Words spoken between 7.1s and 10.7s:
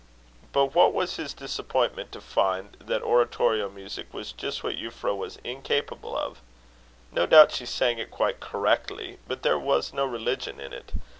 No doubt she sang it quite correctly; but there was no religion